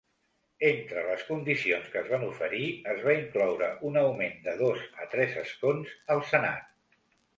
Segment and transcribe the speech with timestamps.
[0.67, 2.63] Entre les condicions que es van oferir,
[2.95, 6.99] es va incloure un augment de dos a tres escons al Senat.